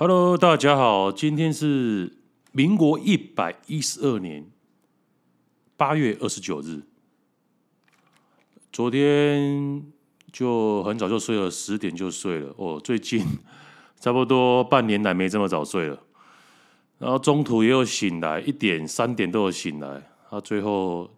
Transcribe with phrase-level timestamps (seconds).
[0.00, 2.12] Hello，大家好，今天是
[2.52, 4.48] 民国一百一十二年
[5.76, 6.82] 八月二十九日。
[8.72, 9.82] 昨天
[10.32, 12.54] 就很早就睡了，十点就睡了。
[12.58, 13.26] 哦，最近
[13.98, 16.00] 差不多半年来没这么早睡了。
[17.00, 20.08] 然后中途也有醒来，一点、三点都有醒来。
[20.30, 21.10] 他最后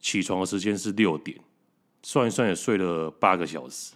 [0.00, 1.38] 起床的时间是六点，
[2.02, 3.92] 算一算也睡了八个小时。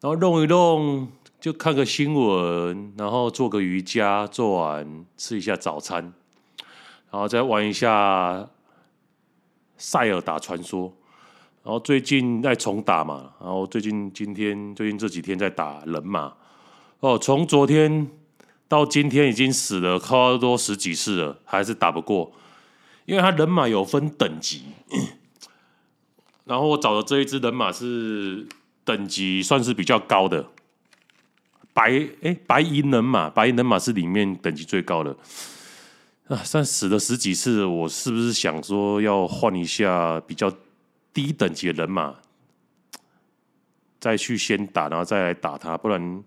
[0.00, 1.08] 然后弄一弄。
[1.40, 6.12] 就看个新闻，然后做个瑜伽，做完吃一下早餐，
[7.10, 8.46] 然后再玩一下
[9.78, 10.92] 塞尔达传说。
[11.62, 16.34] 然后最近在重打嘛，然后最近今天最近这几天在打人马。
[17.00, 18.06] 哦，从昨天
[18.68, 22.30] 到今天已经死了差不多十几次了，还是打不过，
[23.06, 24.64] 因为他人马有分等级。
[26.44, 28.46] 然后我找的这一只人马是
[28.84, 30.46] 等级算是比较高的。
[31.80, 35.16] 白哎，白银人马，白银人马是里面等级最高的
[36.28, 36.36] 啊！
[36.44, 40.52] 算死了十几次，我是不是想说要换一下比较
[41.14, 42.16] 低等级的人马，
[43.98, 45.78] 再去先打，然后再来打他？
[45.78, 46.22] 不然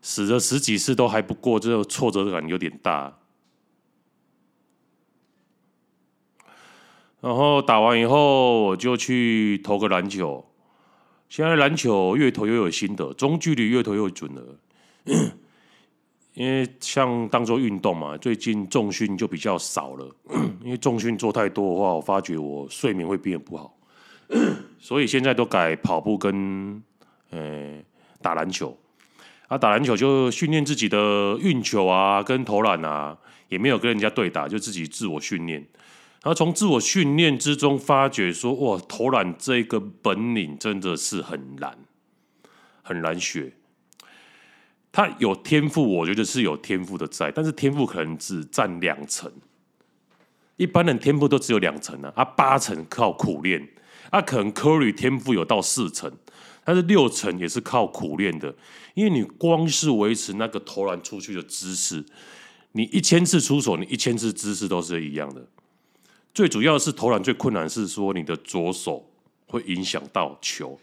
[0.00, 3.12] 死了十几次都还不过，这个挫折感有点大。
[7.20, 10.46] 然后打完以后，我就去投个篮球。
[11.28, 14.42] 现在篮球越投越有心得，中距离越投越准了。
[16.34, 20.14] 因为像当做运动嘛，最近重训就比较少了。
[20.62, 23.74] 因为重训做太多的话，我发觉我睡眠会变不好，
[24.78, 26.82] 所以现在都改跑步跟
[27.30, 27.74] 呃
[28.20, 28.76] 打篮球。
[29.48, 33.16] 啊，打篮球就训练自己的运球啊，跟投篮啊，
[33.48, 35.64] 也没有跟人家对打，就自己自我训练。
[36.26, 41.78] 然后从自我训练之中发觉说，哇，投篮这个本领真的是很难，
[42.82, 43.52] 很难学。
[44.90, 49.30] 他有天赋，我觉得是有天赋的在，但是天赋可能只占两成。
[50.56, 53.68] 一般人天赋都只有两成啊，啊，八成靠苦练，
[54.10, 56.12] 啊，可能 Curry 天赋有到四成，
[56.64, 58.52] 但是六成也是靠苦练的。
[58.94, 62.04] 因为你光是维持那个投篮出去的姿势，
[62.72, 65.46] 你一千次出手，你一千次姿势都是一样的。
[66.36, 69.10] 最主要的是投篮最困难是说你的左手
[69.46, 70.78] 会影响到球，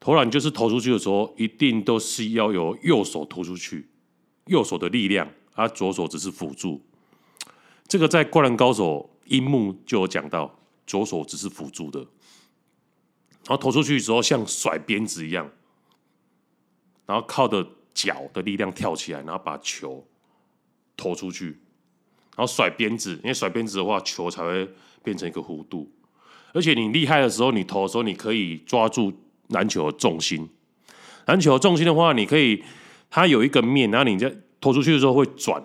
[0.00, 3.90] 投篮就是投出去的时候一定都是要有右手投出去，
[4.46, 6.80] 右手的力量，而左手只是辅助。
[7.86, 15.50] 这个在《灌篮高手》樱木就有讲到，左手只是辅助的，然后投出去的时候像甩鞭子一样，
[17.04, 20.02] 然后靠着脚的力量跳起来，然后把球
[20.96, 21.58] 投出去。
[22.36, 24.68] 然后甩鞭子，因为甩鞭子的话，球才会
[25.02, 25.90] 变成一个弧度。
[26.54, 29.12] 而且你厉害的时候，你投的时候，你可以抓住
[29.48, 30.48] 篮球的重心。
[31.26, 32.62] 篮球的重心的话，你可以，
[33.10, 35.62] 它有一个面，然后你在投出去的时候会转。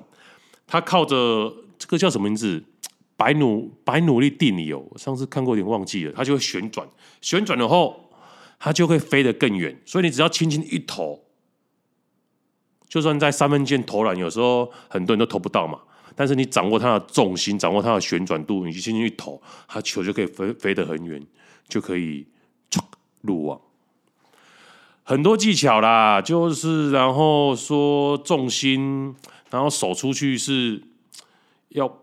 [0.66, 2.63] 它靠着这个叫什么名字？
[3.16, 6.13] 白努白努力定理哦，我上次看过，有点忘记了。
[6.16, 6.88] 它就会旋转，
[7.19, 8.11] 旋转的后，
[8.59, 9.75] 它就会飞得更远。
[9.85, 11.19] 所以你只要轻轻一投，
[12.88, 15.79] 就算在三分线投篮，有时候很多人都投不到嘛。
[16.19, 21.23] 但是你掌握它的重心，掌握它的旋转度，你就轻轻一投，它球就可以飞飞得很远，
[21.69, 22.25] 就可以
[23.22, 23.61] 入网。
[25.03, 29.16] 很多技巧啦，就是然后说重心，
[29.51, 30.81] 然后手出去是
[31.69, 32.01] 要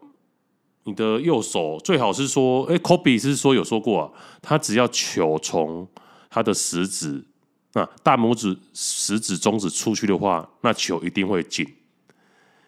[0.85, 4.11] 你的右手最好是说，哎，Kobe 是说有说过啊，
[4.41, 5.89] 他只要球从
[6.31, 7.25] 他的食指
[7.73, 11.67] 啊大拇指、食指、中指出去的话，那球一定会进。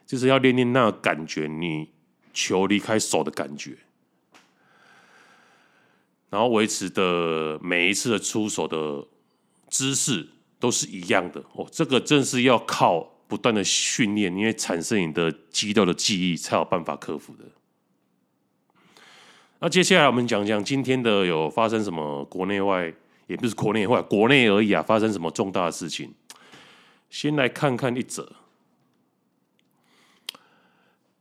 [0.07, 1.91] 就是要练练那个感觉，你
[2.33, 3.77] 球离开手的感觉，
[6.31, 9.05] 然后维持的每一次的出手的
[9.69, 10.29] 姿势
[10.61, 11.67] 都是一样的哦。
[11.73, 17.45] 这个正是要靠不断的训练，因为产生你的肌肉的记忆，才有办法克服的。
[19.59, 22.93] 那接下来我们讲讲今天的有发生什么国内外，
[23.27, 26.13] 也不是国内外，国内而已啊，发生什么重大的事情？
[27.11, 28.31] 先来看看一则。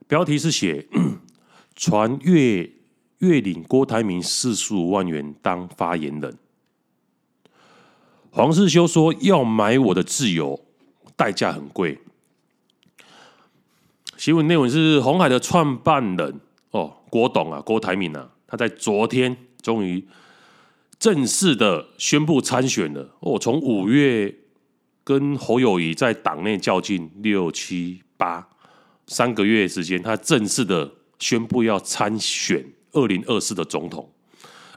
[0.07, 0.87] 标题是写
[1.75, 2.71] 传月
[3.19, 6.37] 月领郭台铭四十五万元当发言人，
[8.29, 10.59] 黄世修说要买我的自由，
[11.15, 11.99] 代价很贵。
[14.15, 16.39] 新闻内文是鸿海的创办人
[16.71, 20.05] 哦，郭董啊，郭台铭啊，他在昨天终于
[20.99, 23.15] 正式的宣布参选了。
[23.21, 24.33] 哦，从五月
[25.03, 28.47] 跟侯友宜在党内较劲六七八。
[29.07, 34.11] 三个月时间，他正式的宣布要参选二零二四的总统，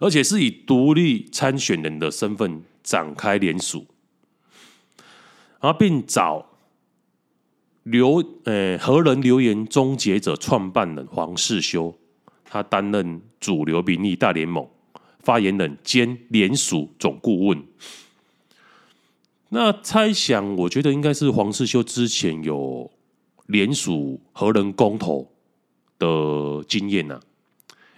[0.00, 3.86] 而且是以独立参选人的身份展开联署。
[5.60, 6.46] 然后并找
[7.82, 11.98] 留呃何人留言终结者创办人黄世修，
[12.44, 14.68] 他担任主流民意大联盟
[15.20, 17.64] 发言人兼联署总顾问。
[19.48, 22.90] 那猜想，我觉得应该是黄世修之前有
[23.48, 25.30] 联署何人公投
[25.98, 27.20] 的经验呢、啊。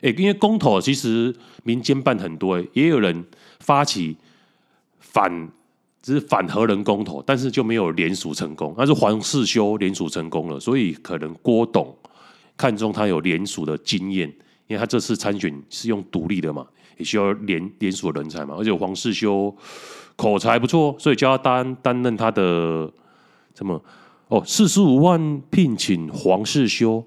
[0.01, 1.33] 哎，因为公投其实
[1.63, 3.25] 民间办很多，也有人
[3.61, 4.17] 发起
[4.99, 5.49] 反，
[6.03, 8.75] 只是反何人公投，但是就没有联署成功。
[8.77, 11.97] 但是黄世修联署成功了，所以可能郭董
[12.57, 14.29] 看中他有联署的经验，
[14.67, 16.67] 因为他这次参选是用独立的嘛，
[16.97, 19.55] 也需要联联署人才嘛，而且黄世修。
[20.17, 22.93] 口才不错，所以叫他担担任他的
[23.55, 23.83] 什么
[24.31, 24.43] 哦？
[24.45, 27.05] 四十五万聘请黄世修，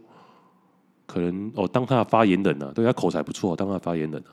[1.07, 4.31] 可能哦当他的发言人呢、对他口才不错，当他的发言人啊。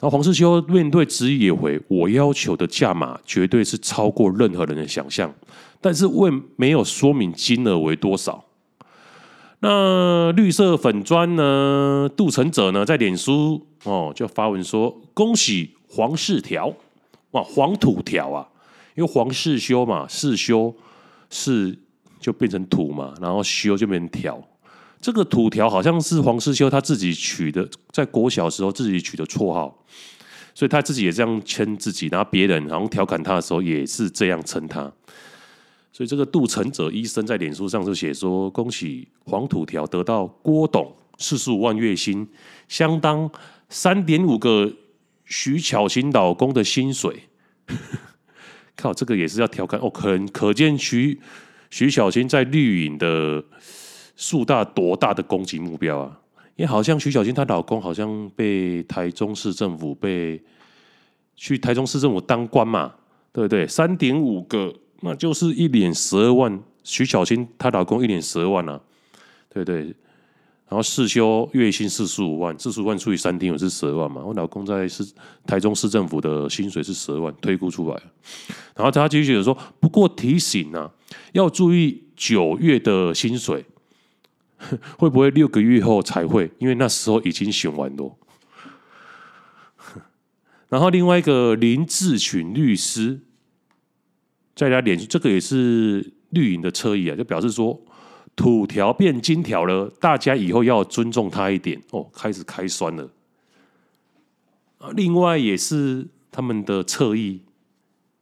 [0.00, 5.32] 然后黄世修面对质疑也回：我要求的价码绝对是超过任何人的想象，
[5.80, 8.44] 但是问没有说明金额为多少。
[9.60, 12.10] 那绿色粉砖呢？
[12.14, 12.84] 杜成哲呢？
[12.84, 16.74] 在脸书哦就发文说：恭喜黄世条。
[17.30, 18.46] 哇，黄土条啊，
[18.94, 20.74] 因为黄世修嘛，世修
[21.34, 21.76] 是
[22.20, 24.40] 就变成土嘛，然后修就变成条。
[25.00, 29.84] 这个土条好像是黄世修他自己取的，在国小时候自己取的绰号，
[30.54, 34.80] 所以他自己也这样称自己，然后别人好像调侃他的时候也是这样称他。
[35.92, 42.26] 所以这个杜成者医生在脸书上就写说：“恭喜黄土条得到郭董四十五万月薪，
[42.68, 43.28] 相当
[43.68, 44.72] 三点五个。”
[45.26, 47.22] 徐巧芯老公的薪水，
[48.76, 49.88] 靠，这个也是要调侃哦。
[49.90, 51.18] 可可见徐
[51.70, 53.42] 徐巧芯在绿营的
[54.16, 56.20] 树大多大的攻击目标啊？
[56.56, 60.40] 因为好像徐巧芯她老公好像被台中市政府被
[61.34, 62.94] 去台中市政府当官嘛，
[63.32, 63.66] 对不对？
[63.66, 66.62] 三点五个，那就是一年十二万。
[66.84, 68.80] 徐巧芯她老公一年十二万啊，
[69.48, 69.94] 对不对？
[70.66, 74.22] 然后世修月薪四十五万，四十五万除以三点五是十二万嘛？
[74.24, 75.06] 我老公在市
[75.46, 78.02] 台中市政府的薪水是十二万，推估出来。
[78.74, 80.90] 然后他继续说，不过提醒啊，
[81.32, 83.66] 要注意九月的薪水
[84.96, 86.50] 会不会六个月后才会？
[86.58, 88.16] 因为那时候已经选完了。
[90.70, 93.20] 然后另外一个林志群律师
[94.56, 97.78] 在他脸，这个也是绿营的侧翼啊，就表示说。
[98.36, 102.06] 土条变金条了，大家以后要尊重他一点哦。
[102.12, 103.08] 开始开酸了。
[104.94, 107.40] 另外也是他们的侧翼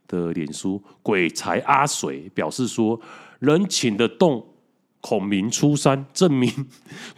[0.06, 3.00] 的脸书鬼才阿水表示说
[3.40, 4.46] ：“人请得动，
[5.00, 6.68] 孔明出山，证明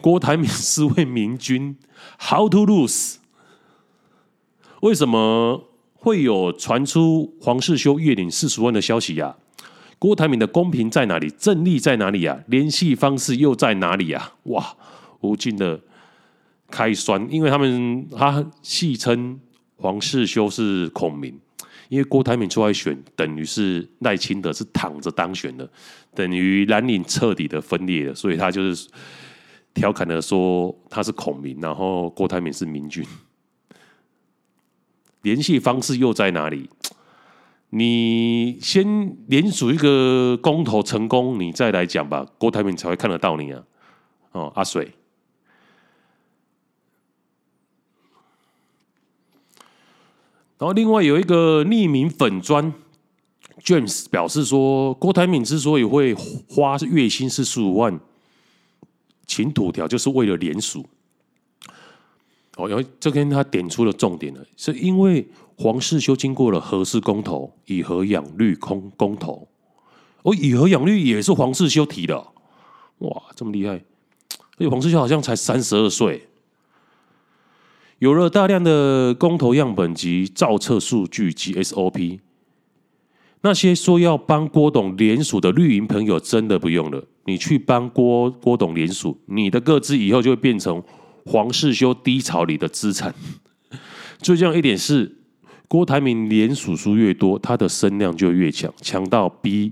[0.01, 1.77] 郭台铭是位明君。
[2.17, 3.17] How to lose？
[4.81, 9.35] 为什么会有传出黄世修月领四十万的消息呀、？”
[10.05, 11.31] 郭台铭的公平在哪里？
[11.31, 12.39] 正义在哪里啊？
[12.45, 14.33] 联系方式又在哪里啊？
[14.43, 14.77] 哇，
[15.21, 15.81] 无尽的
[16.69, 19.39] 开酸，因为他们他戏称
[19.77, 21.35] 黄世修是孔明，
[21.89, 25.67] 因为郭台铭出来选，等于是赖清德是躺着当选的，
[26.13, 28.87] 等于蓝营彻底的分裂了，所以他就是
[29.73, 33.03] 调侃的说他是孔明，然后郭台铭是明君，
[35.23, 36.69] 联系方式又在哪里？
[37.77, 43.61] 你先连署一个公投成功，你再来讲吧，郭台铭才会看得到你啊！
[44.31, 44.93] 哦，阿水。
[50.57, 52.73] 然后另外有一个匿名粉砖
[53.61, 56.13] James 表示说，郭台铭之所以会
[56.47, 57.99] 花月薪四十五万
[59.25, 60.87] 请土条，就是为了连署。
[62.55, 65.27] 哦，然后这边他点出了重点了，是因为。
[65.57, 69.47] 黄世修经过了核四公投、以核养绿空公投，
[70.23, 72.27] 哦，以核养绿也是黄世修提的，
[72.97, 73.75] 哇，这么厉害！
[74.57, 76.27] 而且黄世修好像才三十二岁，
[77.99, 82.19] 有了大量的公投样本及造册数据及 SOP，
[83.39, 90.83] 那些说要帮郭董连署的绿营朋友真的不用了，你去帮郭郭董连署，你的个资以后就会变成
[91.25, 93.15] 黄世修低潮里的资产。
[94.19, 95.21] 最重要一点是。
[95.67, 99.71] 郭台铭连署数越多，他的声量就越强，强到逼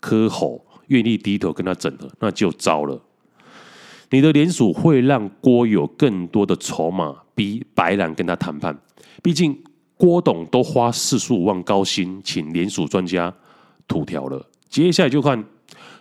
[0.00, 3.00] 柯侯愿意低头跟他整合，那就糟了。
[4.10, 8.76] 你的连署会让郭有更多的筹码，逼白兰跟他谈判。
[9.22, 9.56] 毕竟
[9.96, 13.32] 郭董都花四十五万高薪请连署专家
[13.86, 15.44] 土条了，接下来就看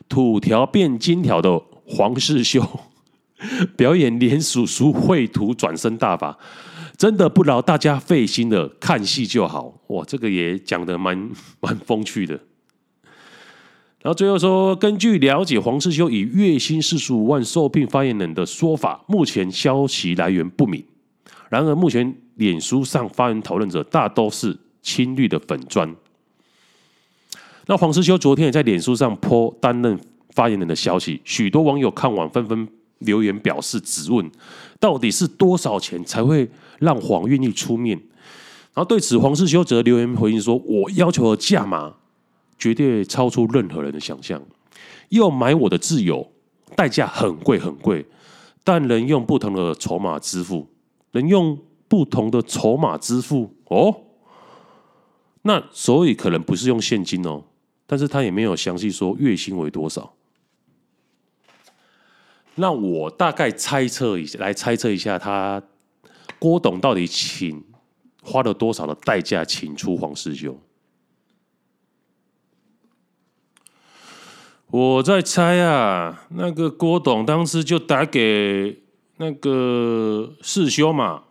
[0.07, 2.65] 土条变金条的黄世修
[3.75, 6.37] 表演连署书绘图转身大法。
[7.03, 10.05] 真的不劳大家费心的看戏就好哇！
[10.05, 11.29] 这个也讲得蛮
[11.59, 12.33] 蛮风趣的。
[14.01, 20.81] 然后最后说，根据了解，黄世修以月薪四十五万受聘发言人的说法，目前消息来源不明。
[21.49, 25.93] 然而，目前脸书上发言讨论者大都是青绿的粉砖。
[27.65, 32.65] 那黄世修昨天也在脸书上泼担任发言人的消息，许多网友看完纷纷
[32.99, 34.31] 留言表示质问：
[34.79, 36.49] 到底是多少钱才会
[36.83, 37.97] 让黄愿意出面？
[38.73, 41.95] 然后对此，黄世修则留言回应说：“我要求的价码
[42.59, 44.41] 绝对超出任何人的想象，
[45.09, 46.31] 要买我的自由，
[46.75, 48.05] 代价很贵很贵，
[48.63, 50.69] 但能用不同的筹码支付。”
[51.15, 53.95] 能用不同的筹码支付哦，
[55.43, 57.43] 那所以可能不是用现金哦，
[57.85, 60.15] 但是他也没有详细说月薪为多少。
[62.55, 65.61] 那我大概猜测一下，来猜测一下，他
[66.43, 67.63] 郭董到底请
[68.21, 70.59] 花了多少的代价请出黄士修？
[74.67, 78.83] 我在猜啊，那个郭董当时就打给。
[79.15, 81.23] 那个士修嘛，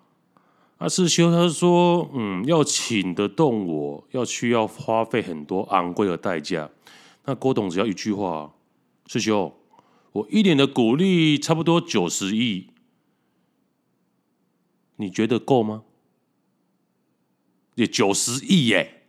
[0.78, 6.70] 啊士修他说，嗯，要请得动我，要需要花费很多昂贵的代价。
[7.26, 8.50] 那郭董只要一句话，
[9.06, 9.52] 士修，
[10.12, 12.68] 我一年的股利差不多九十亿，
[14.96, 15.82] 你觉得够吗？
[17.74, 19.02] 也九十亿耶，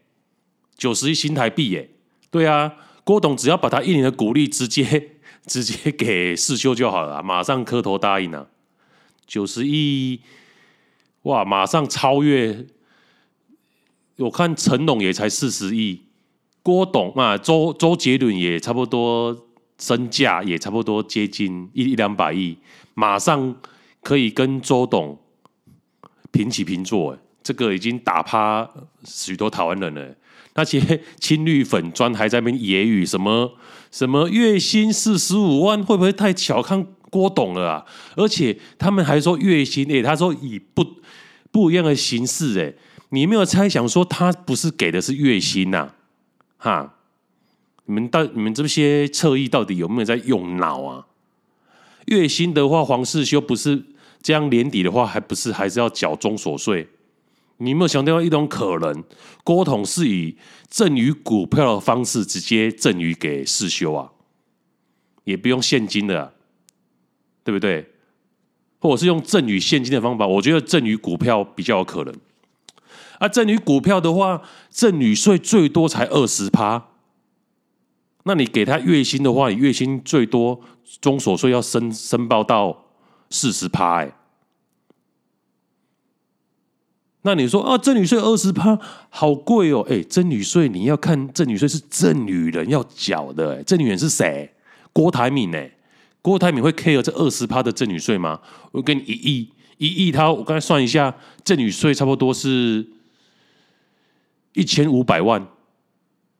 [0.78, 1.90] 九十亿新台币耶，
[2.32, 2.74] 对啊，
[3.04, 8.50] 郭董只要把他一年的股利直接 直接给士修就好了，马上磕头答应了。
[9.28, 10.22] 九十亿，
[11.24, 11.44] 哇！
[11.44, 12.66] 马上超越。
[14.18, 16.04] 我看成龙也才四十亿，
[16.62, 19.48] 郭董啊，周周杰伦也差不多
[19.80, 22.58] 身价也差不多接近一一两百亿，
[22.94, 23.56] 马上
[24.02, 25.18] 可以跟周董
[26.34, 27.18] 平起平坐。
[27.42, 28.70] 这个已经打趴
[29.06, 30.14] 许多台湾人了。
[30.56, 33.58] 那些青绿粉专还在那边揶揄什么
[33.90, 36.86] 什么月薪四十五万，会不会太小看？
[37.10, 37.86] 郭董了啊，
[38.16, 40.84] 而且他们还说月薪，哎，他说以不
[41.52, 42.74] 不一样的形式，哎，
[43.10, 45.92] 你没有猜想说他不是给的是月薪呐？
[46.58, 46.96] 哈，
[47.86, 51.06] 你们到你们这些侧翼到底有没有在用脑啊？
[52.06, 53.84] 月薪的话，黄世修不是
[54.24, 56.88] 这样年底的话，还不是还是要缴综所税？
[57.58, 59.04] 你有没有想到一种可能，
[59.44, 60.36] 郭董是以
[60.68, 64.10] 赠与股票的方式直接赠与给世修啊，
[65.26, 66.32] 也不用现金的啊。
[67.46, 67.86] 对不对？
[68.80, 72.16] 或者是用赠与现金的方法，我觉得赠与股票比较有可能。
[73.20, 76.88] 啊，赠与股票的话，赠与税最多才二十趴。
[78.24, 80.62] 那你给他月薪的话，你月薪最多
[81.02, 82.86] 综所税要申申报到
[83.34, 84.14] 四十趴哎。
[87.24, 88.78] 那你说啊，赠与税二十趴
[89.10, 89.84] 好贵哦。
[89.90, 94.54] 哎，赠与税你要看赠与税是赠与人要缴的，哎，赠与人是谁？
[94.92, 95.58] 郭台铭呢？
[96.22, 98.40] 郭台铭会 care 这二十趴的赠与税吗？
[98.72, 102.86] 我给你一亿，一亿他我刚才算一下，赠与税差不多是
[104.54, 105.48] 一千五百万。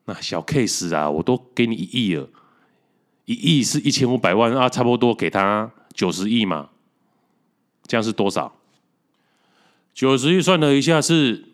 [0.06, 2.30] 那小 case 啊，我都给你一亿了，
[3.26, 6.70] 一亿是一千五百万啊，差不多给他九十亿嘛，
[7.86, 8.54] 这样是多少？
[9.94, 11.46] 九十亿算了一下是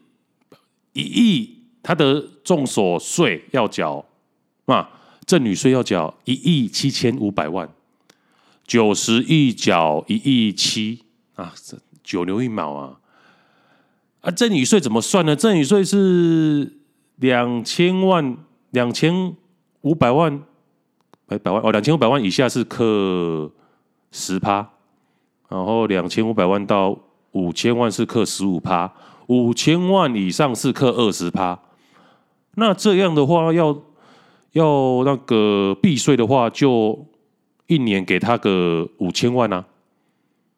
[0.93, 4.05] 一亿，他的重所税要缴
[4.65, 4.89] 啊，
[5.25, 7.69] 赠与税要缴一亿七千五百万。
[8.65, 12.99] 九十亿缴一亿七啊，这九牛一毛啊！
[14.21, 15.35] 啊，赠与税怎么算呢？
[15.35, 16.77] 赠与税是
[17.15, 18.37] 两千万、
[18.69, 19.35] 两千
[19.81, 20.43] 五百万、
[21.25, 23.51] 百百万哦，两千五百万以下是课
[24.11, 24.69] 十趴，
[25.49, 26.97] 然后两千五百万到
[27.33, 28.93] 五千万是课十五趴，
[29.27, 31.59] 五千万以上是课二十趴。
[32.55, 33.77] 那这样的话要，
[34.53, 37.05] 要那个避税的话就。
[37.69, 39.63] 一年给他个五千万啊，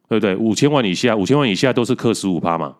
[0.07, 0.33] 对不对？
[0.37, 2.77] 五千万以下，五千万以下都是课十五趴嘛，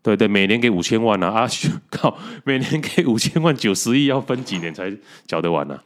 [0.00, 1.48] 对对，每年给五千万啊啊！
[1.90, 5.80] 靠，每年给五千万，九十亿要分几年才缴得完呢？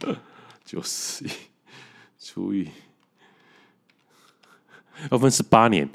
[0.64, 1.30] 九十亿
[2.18, 2.68] 除以
[5.10, 5.88] 要分十八年，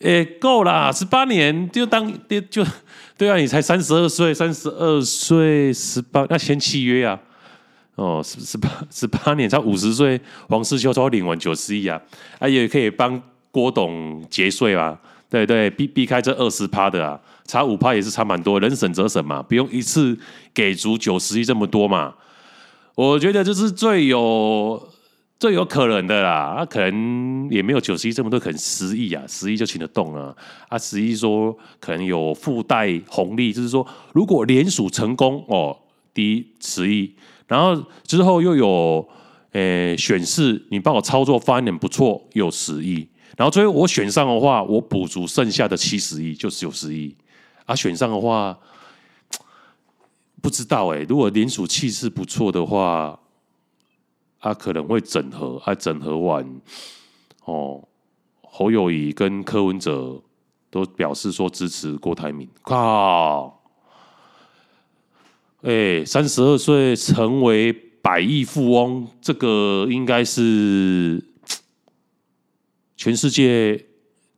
[0.00, 2.64] 哎，够啦，十八年就当就
[3.16, 7.18] 对啊，你才三十二岁，三十二岁十八，那签契约啊。
[7.94, 11.98] 哦，十十八十八年，差五十岁，黄士修才领完九十亿啊！
[12.38, 13.18] 啊，也可以帮
[13.50, 14.94] 郭董节税啊，
[15.30, 20.14] 对对，避避开这二十趴的啊，差五趴也是差蛮多，能省则省嘛，不用一次
[20.52, 22.12] 给足九十亿这么多嘛。
[22.94, 24.86] 我觉得这是最有
[25.38, 30.36] 最有可能的啦，啊，可能也没有九十亿这么多，可能十亿啊，十亿就请得动了
[30.68, 35.78] 啊，十亿说可能有附带红利，就是说如果联署成功哦。
[36.14, 37.14] 第一十亿，
[37.46, 39.06] 然后之后又有
[39.52, 47.14] 诶选市，你帮我操作发言不错，有十亿，然后最后我选上的话，我补足剩下的七十亿，就是九十亿。
[47.66, 48.58] 啊，选上的话
[50.40, 53.20] 不知道哎，如果联署气势不错的话，
[54.46, 56.60] 啊可能会整合，啊整合完
[57.46, 57.82] 哦，
[58.42, 60.22] 侯友宜跟柯文哲
[60.70, 63.60] 都表示说支持郭台铭，靠！
[65.62, 71.20] 哎，三十二岁成为百亿富翁，这个应该是
[72.96, 73.84] 全世界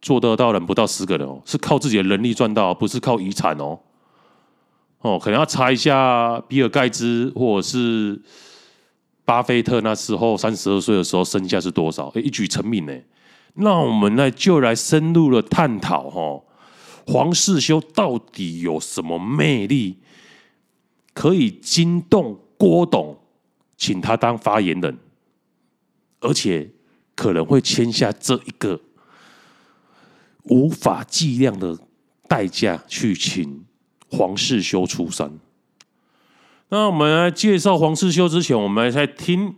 [0.01, 3.79] 做得到人不到十个人哦，是靠自己的能力赚到，不是靠遗产哦。
[5.01, 8.21] 哦，可能要查一下比尔盖茨或者是
[9.29, 12.07] 巴菲特那时候三十二岁的时候身价是多少？
[12.15, 12.99] 哎，一举成名呢。
[13.57, 16.43] 那我们呢就来深入的探讨哈，
[17.07, 19.99] 黄世修到底有什么魅力？
[21.13, 23.19] 可以惊动郭董，
[23.77, 24.97] 请他当发言人，
[26.21, 26.71] 而且
[27.15, 28.81] 可能会签下这一个
[30.45, 31.77] 无法计量的
[32.27, 33.63] 代价去请
[34.11, 35.31] 黄世修出山。
[36.71, 39.57] 那我们来介绍黄世修之前，我们来听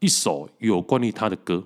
[0.00, 1.64] 一首有关于他的歌。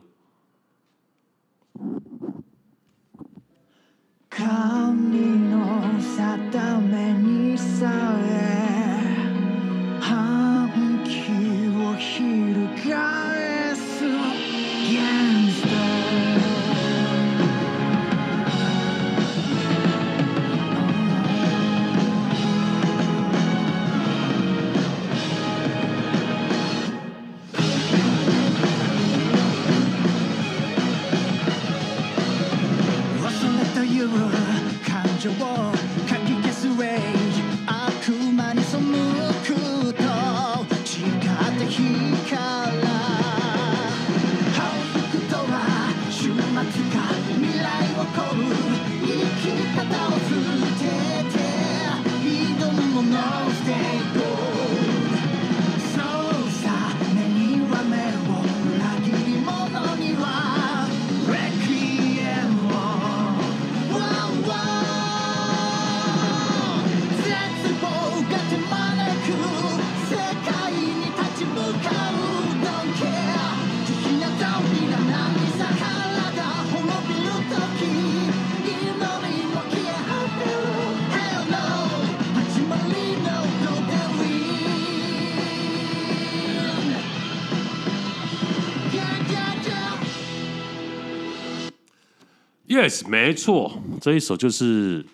[92.87, 95.03] Yes，没错，这一首就是《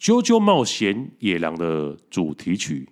[0.00, 2.88] 啾啾冒险野狼》的主题曲。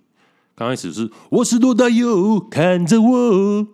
[0.53, 3.67] 刚开始是我是罗大佑，看着我。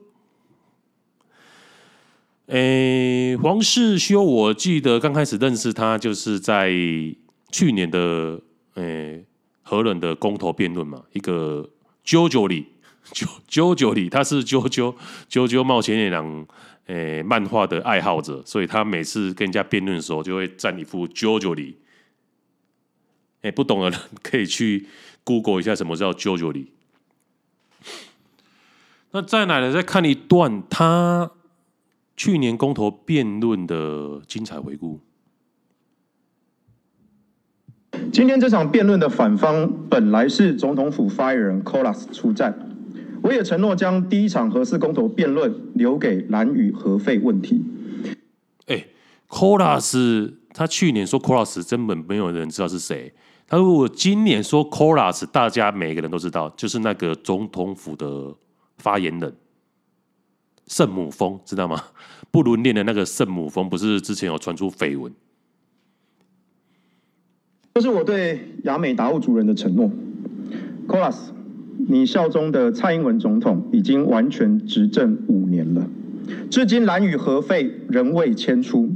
[2.45, 6.69] 诶，黄世修，我记得刚开始认识他，就是在
[7.51, 8.39] 去年的
[8.75, 9.25] 诶
[9.63, 11.67] 核能的公投辩论嘛，一个
[12.05, 12.67] 啾啾里，
[13.11, 14.93] 啾啾啾里，他是啾啾
[15.27, 16.45] 啾啾冒险野狼。
[16.87, 21.77] 诶、漫画的爱好者，所以他每次跟人家辩论的时候，就会站一副 JoJo 里。
[23.41, 24.87] 诶，不懂的人可以去
[25.23, 26.71] Google 一下什么叫 JoJo 里。
[29.11, 31.31] 那再来呢，再看一段他
[32.15, 34.99] 去年公投辩论的精彩回顾。
[38.13, 42.70] 今天这场辩论的反方本来是总统府发言人 Colas 出战。
[43.23, 47.61] 我也承诺将第一场核四公投辩论留给蓝屿核废问题。
[48.65, 48.85] 哎
[49.29, 53.13] ，Colas 他去年说 Colas 根本没有人知道是谁。
[53.47, 58.33] 他如果今年说 Colas，大家每个人都知道，就是那个总统府的
[58.77, 59.35] 发言人
[60.67, 61.83] 圣母峰，知道吗？
[62.31, 65.13] 不伦恋的那个圣母峰，不是之前有传出绯闻？
[67.75, 69.91] 这是我对雅美达悟族人的承诺
[70.87, 71.17] ，Kolas。
[71.87, 75.87] 你效忠的蔡英文总统已经完全执政五年了，
[76.49, 78.89] 至今蓝屿核废仍未迁出。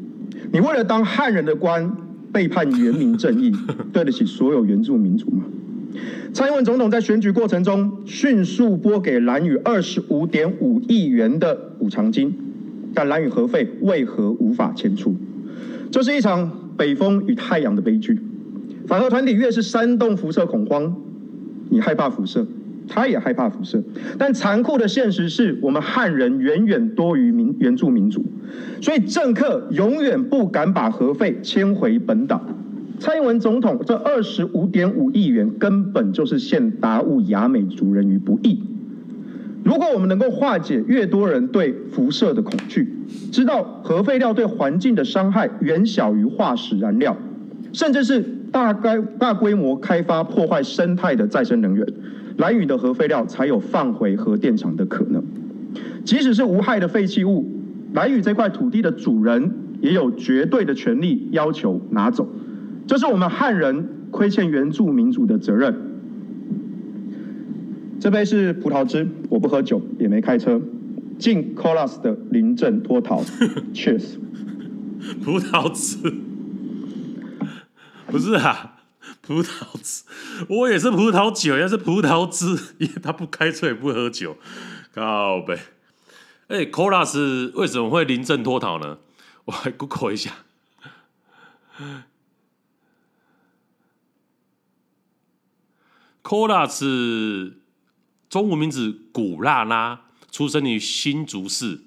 [0.51, 1.95] 你为了当汉人的官，
[2.31, 3.51] 背叛原民正义，
[3.91, 5.43] 对得起所有原住民族吗？
[6.33, 12.33] 蔡英文总统在选举过程中迅速拨给蓝屿二十五点五亿元的补偿金，
[12.93, 15.15] 但蓝屿核废为何无法迁出？
[15.91, 18.19] 这是一场北风与太阳的悲剧。
[18.85, 20.95] 反核团体越是煽动辐射恐慌，
[21.69, 22.45] 你害怕辐射。
[22.87, 23.83] 他也害怕辐射，
[24.17, 28.23] 但残酷的现实是我们汉人远远多于民原住民族，
[28.81, 32.41] 所以政客永远不敢把核废迁回本岛。
[32.97, 38.63] 蔡英文总统这二十五点五亿元根本就是陷达悟亚美族人于不义。
[39.65, 42.93] 如果我们能够化解越多人对辐射的恐惧，
[43.31, 47.17] 知道核废料对环境的伤害远小于化石燃料，
[47.73, 51.85] 甚至是大概大规模开发破坏生态的再生能源，
[52.37, 55.23] 兰屿的核废料才有放回核电厂的可能。
[56.03, 57.45] 即使是无害的废弃物，
[57.93, 62.27] 蓝屿这块土地的主人也有绝对的权利要求拿走。
[62.87, 65.75] 这是我们汉人亏欠原住民族的责任。
[67.99, 70.61] 这杯是葡萄汁，我不喝酒，也没开车。
[71.17, 73.23] 敬 Colas 的临阵脱逃，
[73.73, 74.17] Cheers。
[75.23, 76.13] 葡萄汁，
[78.07, 78.74] 不是啊，
[79.25, 80.03] 葡萄汁，
[80.47, 84.37] 我也是葡萄酒，也是葡萄汁，因为他不开车也不喝酒，
[84.93, 85.59] 靠北。
[86.47, 88.99] 哎，Colas 为什么会临阵脱逃呢？
[89.45, 90.31] 我来 Google 一下。
[96.21, 97.53] Colas
[98.29, 101.81] 中文名字古拉拉，出生于新竹市，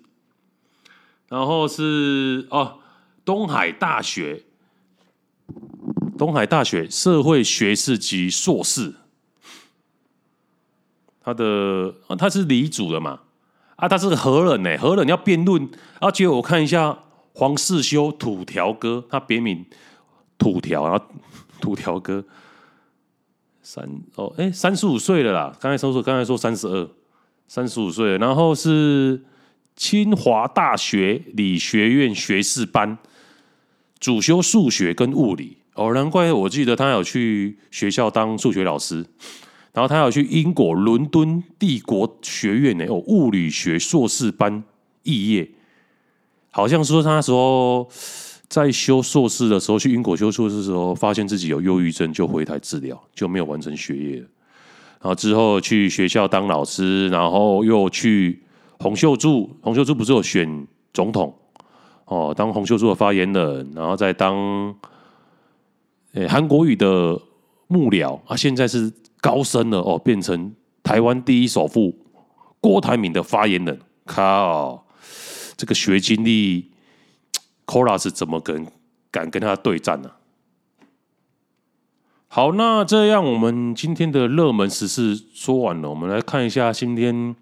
[1.29, 2.81] 然后是哦
[3.25, 4.45] 东海大学，
[6.19, 8.93] 东海大学社会学士及硕士，
[11.23, 13.21] 他的啊他是理组的嘛
[13.77, 14.77] 啊他是何人呢？
[14.79, 15.71] 何人要辩论？
[16.01, 16.99] 而且我看一下
[17.33, 19.65] 黄世修土条哥，他别名
[20.37, 21.05] 土条，然后
[21.61, 22.25] 土条哥。
[23.63, 25.55] 三哦，哎，三十五岁了啦。
[25.61, 26.89] 刚才说说，刚才说三十二，
[27.47, 28.17] 三十五岁。
[28.17, 29.23] 然后是
[29.77, 32.97] 清华大学理学院学士班，
[34.01, 35.58] 主修数学跟物理。
[35.79, 39.07] 哦，难怪我记得他有去学校当数学老师。
[39.73, 44.65] 然后他有去英国伦敦帝国学院呢，哦，物理学硕士班
[45.05, 45.49] 肄业。
[46.51, 47.89] 好像说他那时候。
[48.49, 54.15] 在修硕士的时候，去英国修硕士的时候，发现自己有忧郁症，就回台治疗，就没有完成学业。
[54.15, 58.43] 然后之后去学校当老师，然后又去
[58.79, 61.37] 洪秀柱，洪秀柱不是有选总统
[62.07, 64.75] 哦，当洪秀柱的发言人，然后再当
[66.15, 67.21] 诶韩国语的
[67.67, 71.95] 幕僚啊，现在是高升了哦，变成台湾第一首富
[72.61, 73.81] 郭台铭的发言人。
[74.05, 74.87] 靠，
[75.57, 76.71] 这个学经历。
[77.71, 78.67] Colas 怎么跟
[79.11, 80.17] 敢跟他对战呢、啊？
[82.29, 87.37] 好，那这样我们今天的热门时事说完了，我们来看一下今天，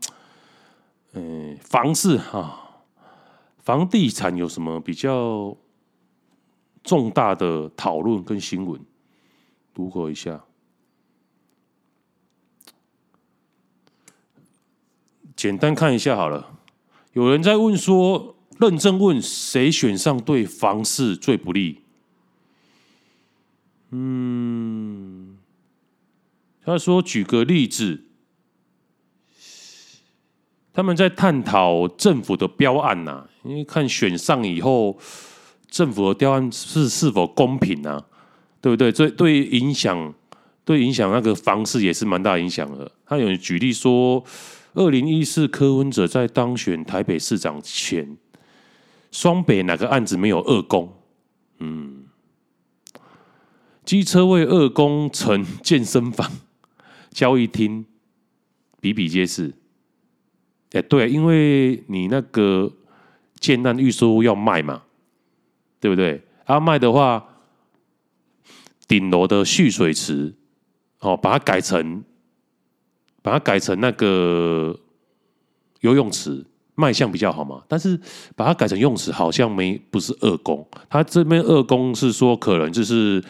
[1.12, 2.82] 嗯，房市哈，
[3.62, 5.56] 房地产有什么比较
[6.86, 8.80] 重大的讨论跟新闻？
[9.74, 10.42] 如何一下？
[15.36, 16.58] 简单看一下好了。
[17.12, 18.32] 有人在问说。
[18.58, 21.82] 认真问谁选上对房市最不利？
[23.90, 25.36] 嗯，
[26.64, 28.04] 他说举个例子，
[30.72, 34.98] 他们在探讨政府的标案呐、因为看选上以后，
[35.68, 38.06] 政府的调案是是否公平啊？
[38.60, 38.90] 对不对？
[38.90, 40.12] 这对影响，
[40.64, 42.90] 对影响那个方式也是蛮大影响的。
[43.06, 44.24] 他有举例说，
[44.74, 48.16] 二零一四柯文哲在当选台北市长前。
[49.12, 50.92] 双北哪个案子没有二公？
[51.58, 52.04] 嗯，
[53.84, 56.30] 机车位二公成健身房、
[57.10, 57.86] 交易厅，
[58.78, 59.54] 比比皆是。
[60.72, 62.70] 哎，对，因为你那个
[63.38, 64.82] 建案预售要卖嘛，
[65.86, 66.20] 对不对？
[66.48, 67.24] 要、啊、卖的话，
[68.88, 70.34] 顶楼的蓄水池，
[70.98, 72.02] 哦，把它改成，
[73.22, 74.76] 把它改成那个
[75.82, 76.44] 游泳池。
[76.78, 77.98] 卖相比较好嘛，但是
[78.34, 83.24] 把它改成泳池好像没不是二公，他这边二公是说可能就是，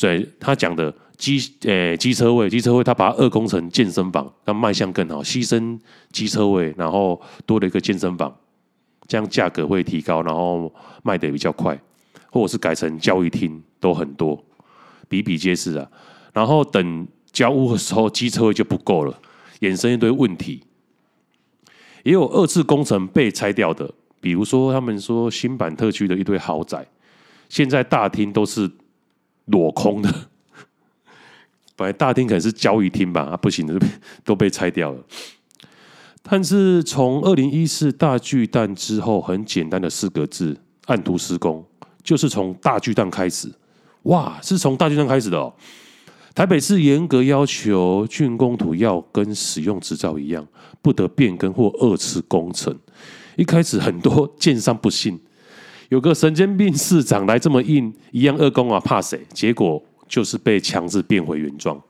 [0.00, 5.78] 对他讲的机诶机车位机车位，他把它二公成健身房，让卖相更好，牺牲
[6.10, 8.36] 机车位，然后多了一个健身房，
[9.08, 11.76] 这样价格会提高，然后卖得比较快，
[12.30, 14.40] 或者是改成交易厅都很多，
[15.08, 15.90] 比比皆是啊。
[16.34, 19.18] 然后等交屋的时候，机车就不够了，
[19.60, 20.62] 衍生一堆问题。
[22.04, 23.90] 也有二次工程被拆掉的，
[24.20, 26.86] 比如说他们说新版特区的一堆豪宅，
[27.48, 28.70] 现在大厅都是
[29.46, 30.12] 裸空的。
[31.76, 33.78] 本来大厅可能是交易厅吧，啊不行的，
[34.24, 35.02] 都被拆掉了。
[36.22, 41.64] 但是从二零一四大巨蛋之后，很简单的四个字：按图施工，
[42.02, 43.50] 就是从大巨蛋开始。
[44.02, 45.52] 哇，是从大巨蛋开始的哦。
[46.34, 50.46] 台北市严格要求竣工图要跟使用执照一样，
[50.80, 52.76] 不得变更或二次工程。
[53.36, 55.18] 一开始很多建商不信，
[55.88, 59.20] 有个神经病市长来这么硬，一样二公啊，怕谁？
[59.32, 61.80] 结果就是被强制变回原状。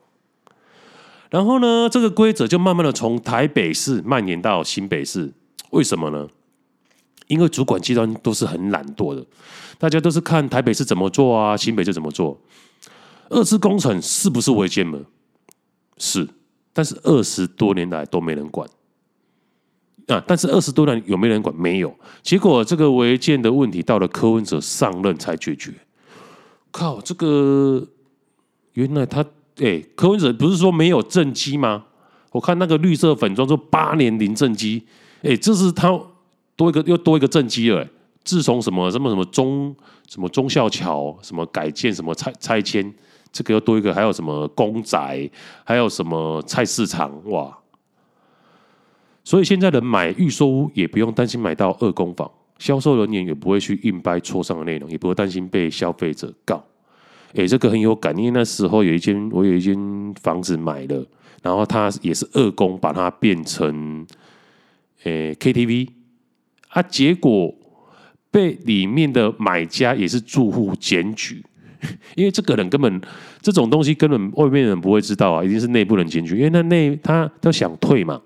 [1.29, 5.31] 然后呢，这个规则就慢慢的从台北市蔓延到新北市。
[5.69, 6.27] 为什么呢？
[7.27, 9.23] 因为主管机关都是很懒惰的，
[9.77, 12.39] 大家都是看台北市怎么做啊，新北市怎么做。
[13.29, 14.99] 二次工程是不是违建吗？
[15.97, 16.27] 是，
[16.73, 18.67] 但是二十多年来都没人管。
[20.07, 20.23] 啊！
[20.25, 21.55] 但是二十多年有没有人管？
[21.55, 21.95] 没有。
[22.23, 25.71] 结果这个违建的问题到了柯文哲上任才解决。
[26.71, 26.99] 靠！
[27.01, 27.87] 这个
[28.73, 29.23] 原来他
[29.61, 31.85] 哎、柯文哲不是说没有政绩吗？
[32.31, 34.83] 我看那个绿色粉装说八年零政绩，
[35.23, 35.99] 哎，这是他
[36.55, 37.87] 多一个又多一个政绩了。
[38.23, 39.75] 自从什么什么什么中
[40.07, 42.93] 什么忠孝桥什么改建什么拆拆迁，
[43.31, 45.27] 这个又多一个，还有什么公宅，
[45.63, 47.57] 还有什么菜市场哇！
[49.23, 56.63] 所以现在人买预售屋也不用担心买到二公房，销售人员也不会去硬掰戳上的内容，也不会担心被消费者告。
[57.33, 59.75] 哎、欸，这个很有感，因为那时候有一间我有一间
[60.21, 61.05] 房子买了，
[61.43, 64.05] 然后他也是二工把它变成
[65.03, 65.89] 诶、KTV
[66.69, 67.53] 啊，结果
[68.31, 71.43] 被里面的买家也是住户检举，
[72.15, 73.01] 因为这个人根本
[73.41, 78.21] 这种东西根本外面人不会知道啊，一定是内部人检举，因为那内他他想退嘛。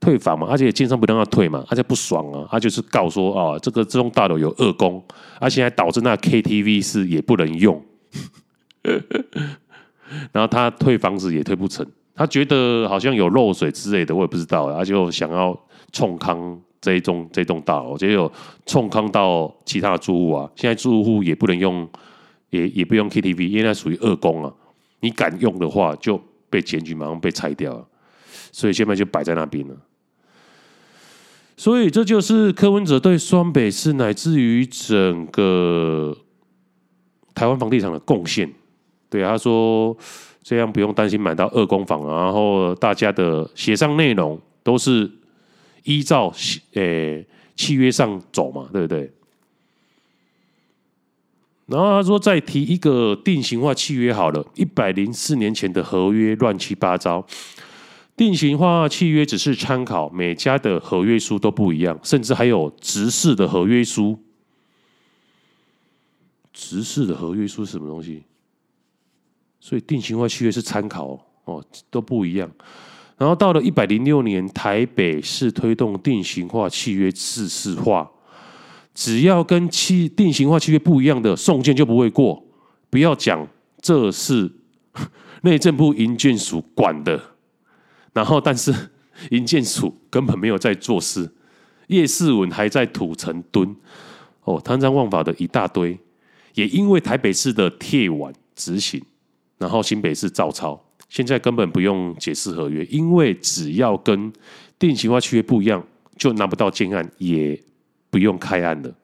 [0.00, 5.04] 退房嘛，而且建商不让他退嘛，而且不爽啊，他就是告说啊，这个这栋大楼有二工，
[5.38, 7.78] 而且还导致那 KTV 是也不能用，
[10.32, 15.58] 然后他退房子也退不成，他觉得好像有漏水之类的，我也不知道，他就想要
[15.92, 18.32] 冲康这一栋这栋大楼，结果
[18.66, 21.88] 冲康到其他的住户啊，现在住户也不能用，
[22.50, 24.52] 也也不用 KTV，因为它属于二工啊，
[25.00, 27.86] 你敢用的话就被检举，马上被拆掉了，
[28.50, 29.76] 所以现在就摆在那边了。
[31.56, 36.16] 所以这就是柯文哲对双北市乃至于整个
[37.40, 38.46] 台湾房地产的贡献。
[39.08, 39.96] 对，他说
[40.42, 45.10] 这样不用担心买到二工房，然后大家的协商内容都是
[45.84, 46.30] 依照
[46.74, 47.26] 诶
[47.56, 49.10] 契约上走嘛，对不对？
[51.64, 57.26] 然后他说再提一个定型化契约好了，一百零四年前的合约乱七八糟。
[58.18, 64.18] 定型化契约只是参考，每家的合约书都不一样，甚至还有直式的合约书。
[66.52, 68.24] 直视的合约书是什么东西？
[69.60, 72.50] 所以定型化契约是参考哦，都不一样。
[73.18, 78.10] 然后到了一百零六年，台北市推动定型化契约制式化，
[78.94, 82.42] 只要跟契定型化契约不一样的送件就不会过。
[82.88, 83.46] 不要讲
[83.80, 84.50] 这是
[85.42, 87.20] 内政部营建署管的。
[88.12, 88.74] 然后，但是
[89.30, 91.30] 营建署根本没有在做事，
[91.88, 93.76] 叶世文还在土城蹲，
[94.44, 96.00] 哦，贪赃枉法的一大堆，
[96.54, 99.02] 也因为台北市的铁腕执行，
[99.58, 104.32] 然后新北市照抄，现在根本不用解释合约，因为只要跟
[104.78, 105.84] 定型化契约不一样，
[106.16, 107.60] 就拿不到建案，也
[108.10, 108.94] 不用开案了。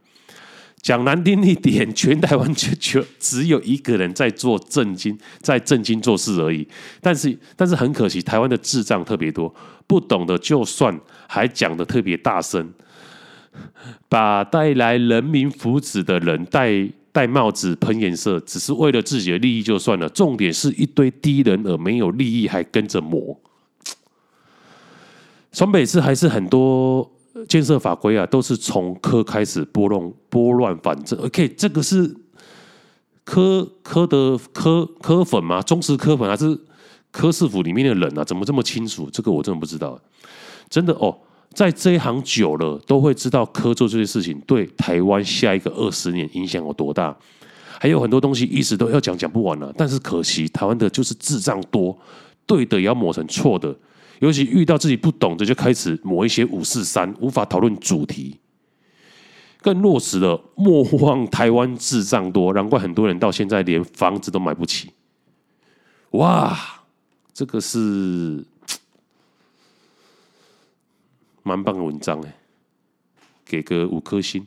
[0.83, 6.69] 讲难听一点，全台湾就就只有一个人在做正经，在正经做事而已。
[7.01, 9.53] 但是，但是很可惜，台湾的智障特别多，
[9.89, 12.73] 不懂的就算还讲得特别大声，
[14.09, 16.71] 把带来人民福祉的人带
[17.17, 20.07] 戴帽子喷颜色，只是为了自己的利益就算了。
[20.11, 23.41] 重点是一堆低能儿没有利益还跟着抹。
[25.51, 27.11] 双北市还是很多。
[27.49, 31.19] 建设法规啊，都是从柯开始拨弄拨乱反正。
[31.19, 32.17] OK，这个是
[33.25, 35.61] 柯柯的柯柯粉吗？
[35.61, 36.59] 忠实柯粉还是
[37.11, 38.25] 柯市府里面的人啊？
[38.25, 39.11] 怎么这么清楚？
[39.11, 40.01] 这个我真的不知道。
[40.71, 41.15] 真的哦，
[41.57, 47.17] 在这一行久了，都会知道科做这些事情对台湾下一个二十年影响有多大。
[47.81, 51.99] 还有很多东西一直都要讲讲不完了，但是可惜台湾的就是智障多，
[52.45, 53.75] 对的也要抹成错的。
[54.19, 58.37] 尤其遇到自己不懂的，就开始抹一些五四三，无法讨论主题，
[59.63, 64.91] 更落实了莫忘台湾智障多，难怪很多人到现在连房子都买不起。
[66.11, 66.55] 哇，
[67.33, 68.45] 这个是
[71.47, 72.37] 蛮棒的文章哎，
[73.45, 74.45] 给个五颗星。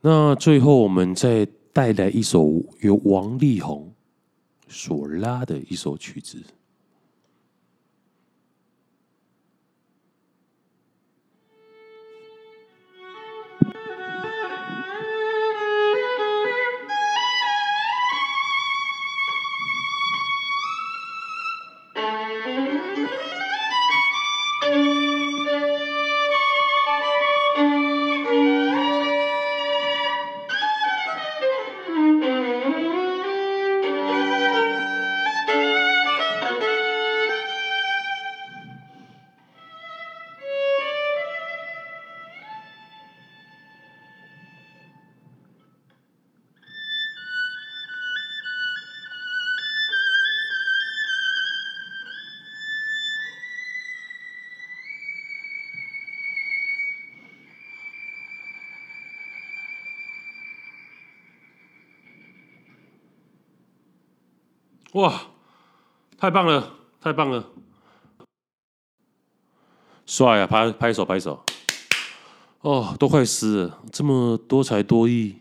[0.00, 3.92] 那最后我们再带来一首由王力宏
[4.66, 6.42] 所拉的一首曲子。
[64.92, 65.22] 哇，
[66.16, 67.46] 太棒了，太棒了！
[70.06, 71.44] 帅啊，拍拍手拍手！
[72.62, 75.36] 哦，都快湿了，这么多才多艺，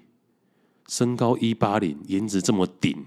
[0.87, 3.05] 身高一八零，颜值这么顶。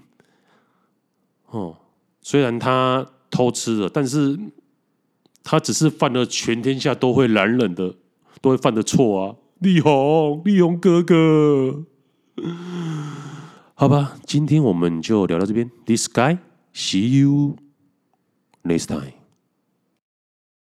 [1.47, 1.77] 哦，
[2.21, 4.39] 虽然他偷吃了，但是
[5.43, 7.95] 他只是犯了全天下都会男人的
[8.41, 9.35] 都会犯的错啊！
[9.59, 11.83] 力宏，力宏哥哥，
[13.81, 15.67] 好吧，今天我们就聊到这边。
[15.87, 16.37] This guy,
[16.71, 17.55] see you
[18.63, 19.20] next time.